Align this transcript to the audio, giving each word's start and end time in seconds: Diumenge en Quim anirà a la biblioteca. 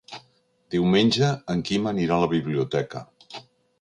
Diumenge 0.75 1.29
en 1.55 1.63
Quim 1.69 1.85
anirà 1.91 2.17
a 2.17 2.23
la 2.25 2.31
biblioteca. 2.33 3.05